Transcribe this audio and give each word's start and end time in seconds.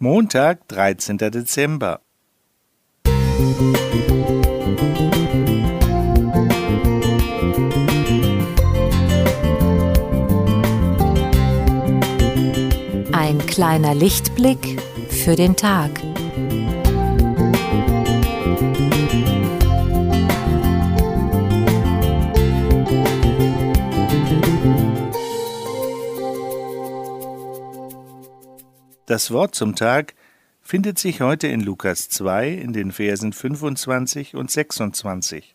Montag, 0.00 0.66
13. 0.68 1.18
Dezember. 1.18 2.00
Ein 13.12 13.38
kleiner 13.46 13.94
Lichtblick 13.94 14.82
für 15.10 15.36
den 15.36 15.54
Tag. 15.54 15.90
Das 29.06 29.30
Wort 29.30 29.54
zum 29.54 29.76
Tag 29.76 30.14
findet 30.62 30.98
sich 30.98 31.20
heute 31.20 31.46
in 31.46 31.60
Lukas 31.60 32.08
2 32.08 32.48
in 32.48 32.72
den 32.72 32.90
Versen 32.90 33.34
25 33.34 34.34
und 34.34 34.50
26. 34.50 35.54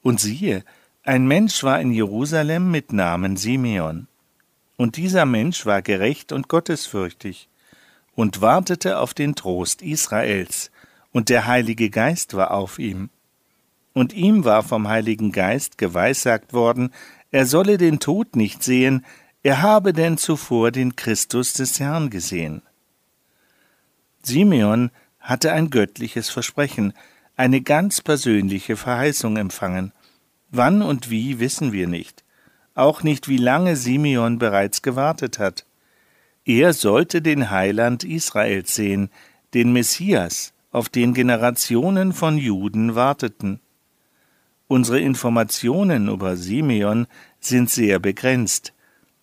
Und 0.00 0.18
siehe, 0.18 0.64
ein 1.02 1.26
Mensch 1.26 1.62
war 1.62 1.78
in 1.78 1.92
Jerusalem 1.92 2.70
mit 2.70 2.94
Namen 2.94 3.36
Simeon. 3.36 4.08
Und 4.78 4.96
dieser 4.96 5.26
Mensch 5.26 5.66
war 5.66 5.82
gerecht 5.82 6.32
und 6.32 6.48
gottesfürchtig 6.48 7.50
und 8.14 8.40
wartete 8.40 8.98
auf 8.98 9.12
den 9.12 9.34
Trost 9.34 9.82
Israels, 9.82 10.70
und 11.12 11.28
der 11.28 11.46
Heilige 11.46 11.90
Geist 11.90 12.34
war 12.34 12.52
auf 12.52 12.78
ihm. 12.78 13.10
Und 13.92 14.14
ihm 14.14 14.44
war 14.44 14.62
vom 14.62 14.88
Heiligen 14.88 15.32
Geist 15.32 15.76
geweissagt 15.76 16.54
worden, 16.54 16.94
er 17.30 17.44
solle 17.44 17.76
den 17.76 18.00
Tod 18.00 18.36
nicht 18.36 18.62
sehen, 18.62 19.04
er 19.42 19.62
habe 19.62 19.92
denn 19.92 20.18
zuvor 20.18 20.70
den 20.70 20.96
Christus 20.96 21.54
des 21.54 21.80
Herrn 21.80 22.10
gesehen. 22.10 22.62
Simeon 24.22 24.90
hatte 25.18 25.52
ein 25.52 25.70
göttliches 25.70 26.28
Versprechen, 26.28 26.92
eine 27.36 27.62
ganz 27.62 28.02
persönliche 28.02 28.76
Verheißung 28.76 29.36
empfangen. 29.36 29.92
Wann 30.50 30.82
und 30.82 31.10
wie 31.10 31.38
wissen 31.38 31.72
wir 31.72 31.86
nicht, 31.86 32.24
auch 32.74 33.02
nicht 33.02 33.28
wie 33.28 33.38
lange 33.38 33.76
Simeon 33.76 34.38
bereits 34.38 34.82
gewartet 34.82 35.38
hat. 35.38 35.64
Er 36.44 36.72
sollte 36.72 37.22
den 37.22 37.50
Heiland 37.50 38.04
Israels 38.04 38.74
sehen, 38.74 39.10
den 39.54 39.72
Messias, 39.72 40.52
auf 40.72 40.88
den 40.88 41.14
Generationen 41.14 42.12
von 42.12 42.36
Juden 42.36 42.94
warteten. 42.94 43.60
Unsere 44.68 45.00
Informationen 45.00 46.08
über 46.08 46.36
Simeon 46.36 47.06
sind 47.40 47.70
sehr 47.70 47.98
begrenzt. 47.98 48.72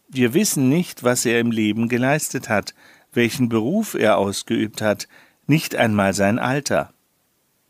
Wir 0.09 0.33
wissen 0.33 0.69
nicht, 0.69 1.03
was 1.03 1.25
er 1.25 1.39
im 1.39 1.51
Leben 1.51 1.89
geleistet 1.89 2.47
hat, 2.47 2.73
welchen 3.13 3.49
Beruf 3.49 3.93
er 3.93 4.17
ausgeübt 4.17 4.81
hat, 4.81 5.07
nicht 5.47 5.75
einmal 5.75 6.13
sein 6.13 6.39
Alter. 6.39 6.93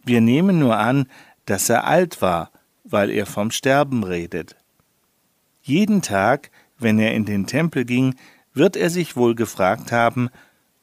Wir 0.04 0.22
nehmen 0.22 0.60
nur 0.60 0.78
an, 0.78 1.08
dass 1.46 1.70
er 1.70 1.86
alt 1.86 2.22
war, 2.22 2.52
weil 2.84 3.10
er 3.10 3.26
vom 3.26 3.52
Sterben 3.52 4.04
redet. 4.04 4.56
Jeden 5.62 6.02
Tag, 6.02 6.52
wenn 6.78 7.00
er 7.00 7.14
in 7.14 7.26
den 7.26 7.48
Tempel 7.48 7.86
ging, 7.86 8.16
wird 8.54 8.76
er 8.76 8.90
sich 8.90 9.16
wohl 9.16 9.36
gefragt 9.36 9.92
haben, 9.92 10.30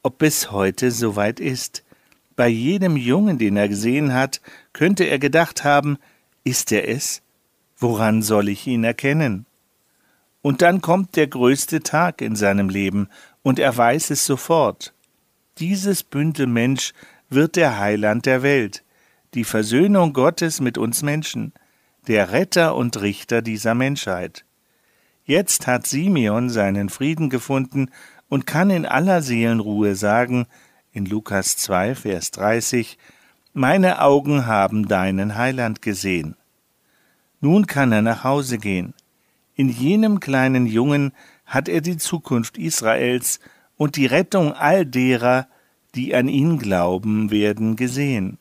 ob 0.03 0.17
bis 0.17 0.51
heute 0.51 0.91
soweit 0.91 1.39
ist. 1.39 1.83
Bei 2.35 2.47
jedem 2.47 2.97
Jungen, 2.97 3.37
den 3.37 3.57
er 3.57 3.69
gesehen 3.69 4.13
hat, 4.13 4.41
könnte 4.73 5.05
er 5.05 5.19
gedacht 5.19 5.63
haben, 5.63 5.97
ist 6.43 6.71
er 6.71 6.87
es? 6.87 7.21
Woran 7.77 8.21
soll 8.21 8.49
ich 8.49 8.67
ihn 8.67 8.83
erkennen? 8.83 9.45
Und 10.45 10.61
dann 10.61 10.79
kommt 10.79 11.15
der 11.15 11.25
größte 11.25 11.81
Tag 11.81 12.21
in 12.21 12.35
seinem 12.35 12.69
Leben, 12.69 13.09
und 13.41 13.57
er 13.57 13.75
weiß 13.75 14.11
es 14.11 14.27
sofort. 14.27 14.93
Dieses 15.57 16.03
Bündel 16.03 16.45
Mensch 16.45 16.93
wird 17.31 17.55
der 17.55 17.79
Heiland 17.79 18.27
der 18.27 18.43
Welt, 18.43 18.83
die 19.33 19.43
Versöhnung 19.43 20.13
Gottes 20.13 20.61
mit 20.61 20.77
uns 20.77 21.01
Menschen, 21.01 21.51
der 22.05 22.31
Retter 22.31 22.75
und 22.75 23.01
Richter 23.01 23.41
dieser 23.41 23.73
Menschheit. 23.73 24.45
Jetzt 25.23 25.65
hat 25.65 25.87
Simeon 25.87 26.51
seinen 26.51 26.89
Frieden 26.89 27.31
gefunden 27.31 27.89
und 28.29 28.45
kann 28.45 28.69
in 28.69 28.85
aller 28.85 29.23
Seelenruhe 29.23 29.95
sagen, 29.95 30.45
in 30.91 31.07
Lukas 31.07 31.57
2, 31.57 31.95
Vers 31.95 32.29
30, 32.29 32.99
Meine 33.53 33.99
Augen 33.99 34.45
haben 34.45 34.87
deinen 34.87 35.33
Heiland 35.33 35.81
gesehen. 35.81 36.35
Nun 37.41 37.65
kann 37.65 37.91
er 37.91 38.03
nach 38.03 38.23
Hause 38.23 38.59
gehen. 38.59 38.93
In 39.55 39.69
jenem 39.69 40.19
kleinen 40.19 40.67
Jungen 40.67 41.13
hat 41.45 41.69
er 41.69 41.81
die 41.81 41.97
Zukunft 41.97 42.57
Israels 42.57 43.39
und 43.77 43.95
die 43.95 44.05
Rettung 44.05 44.53
all 44.53 44.85
derer, 44.85 45.47
die 45.95 46.13
an 46.13 46.27
ihn 46.27 46.59
glauben 46.59 47.31
werden, 47.31 47.75
gesehen. 47.75 48.37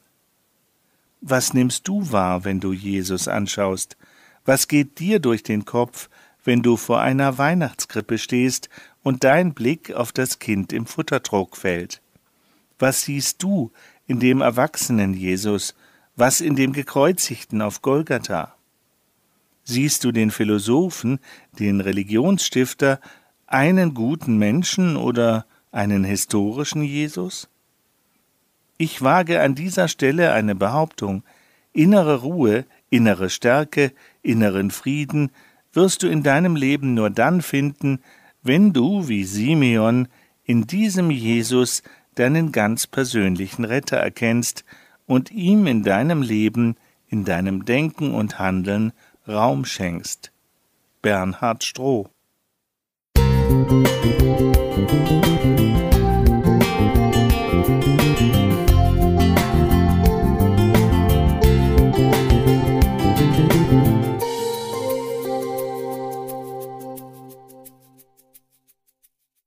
Was 1.21 1.55
nimmst 1.55 1.87
du 1.89 2.11
wahr, 2.11 2.45
wenn 2.45 2.61
du 2.61 2.73
Jesus 2.73 3.29
anschaust? 3.29 3.97
Was 4.45 4.69
geht 4.69 4.99
dir 4.99 5.21
durch 5.21 5.43
den 5.43 5.65
Kopf, 5.65 6.11
wenn 6.45 6.63
du 6.63 6.77
vor 6.77 7.01
einer 7.01 7.39
Weihnachtskrippe 7.39 8.19
stehst 8.19 8.69
und 9.03 9.25
dein 9.25 9.55
Blick 9.55 9.93
auf 9.93 10.13
das 10.13 10.39
Kind 10.39 10.73
im 10.73 10.85
Futtertrog 10.85 11.57
fällt? 11.57 12.03
Was 12.79 13.03
siehst 13.03 13.43
du 13.43 13.71
in 14.07 14.21
dem 14.21 14.41
erwachsenen 14.41 15.15
Jesus, 15.15 15.75
was 16.17 16.41
in 16.41 16.57
dem 16.57 16.73
gekreuzigten 16.73 17.63
auf 17.63 17.81
Golgatha? 17.81 18.55
Siehst 19.65 20.05
du 20.05 20.13
den 20.13 20.31
Philosophen, 20.31 21.19
den 21.59 21.81
Religionsstifter, 21.81 23.01
einen 23.47 23.95
guten 23.95 24.37
Menschen 24.37 24.97
oder 24.97 25.47
einen 25.73 26.05
historischen 26.05 26.83
Jesus? 26.83 27.49
Ich 28.77 29.01
wage 29.01 29.41
an 29.41 29.55
dieser 29.55 29.89
Stelle 29.89 30.33
eine 30.33 30.55
Behauptung. 30.55 31.23
Innere 31.73 32.21
Ruhe, 32.21 32.67
innere 32.91 33.31
Stärke, 33.31 33.93
inneren 34.23 34.71
Frieden 34.71 35.31
wirst 35.73 36.03
du 36.03 36.09
in 36.09 36.23
deinem 36.23 36.57
Leben 36.57 36.95
nur 36.95 37.11
dann 37.11 37.41
finden, 37.43 38.01
wenn 38.43 38.73
du, 38.73 39.09
wie 39.09 39.25
Simeon, 39.25 40.09
in 40.45 40.67
diesem 40.67 41.11
Jesus 41.11 41.83
deinen 42.15 42.53
ganz 42.53 42.87
persönlichen 42.87 43.65
Retter 43.65 43.97
erkennst 43.97 44.65
und 45.07 45.31
ihm 45.31 45.67
in 45.67 45.83
deinem 45.83 46.23
Leben, 46.23 46.77
in 47.09 47.25
deinem 47.25 47.65
Denken 47.65 48.15
und 48.15 48.39
Handeln 48.39 48.93
Raum 49.27 49.65
schenkst. 49.65 50.33
Bernhard 51.03 51.63
Stroh 51.63 52.09
Musik 53.17 53.94